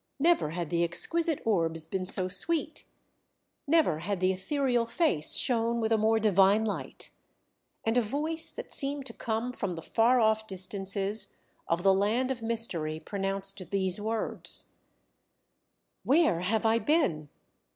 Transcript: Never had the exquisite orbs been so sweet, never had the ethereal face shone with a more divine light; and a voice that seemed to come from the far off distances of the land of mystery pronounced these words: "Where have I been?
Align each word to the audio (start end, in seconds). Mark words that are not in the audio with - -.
Never 0.17 0.49
had 0.49 0.71
the 0.71 0.83
exquisite 0.83 1.43
orbs 1.45 1.85
been 1.85 2.07
so 2.07 2.27
sweet, 2.27 2.85
never 3.67 3.99
had 3.99 4.19
the 4.19 4.33
ethereal 4.33 4.87
face 4.87 5.35
shone 5.35 5.79
with 5.79 5.91
a 5.91 5.97
more 5.99 6.19
divine 6.19 6.65
light; 6.65 7.11
and 7.85 7.95
a 7.99 8.01
voice 8.01 8.51
that 8.51 8.73
seemed 8.73 9.05
to 9.05 9.13
come 9.13 9.53
from 9.53 9.75
the 9.75 9.81
far 9.83 10.19
off 10.19 10.47
distances 10.47 11.37
of 11.67 11.83
the 11.83 11.93
land 11.93 12.31
of 12.31 12.41
mystery 12.41 12.99
pronounced 12.99 13.69
these 13.69 14.01
words: 14.01 14.71
"Where 16.03 16.39
have 16.39 16.65
I 16.65 16.79
been? 16.79 17.29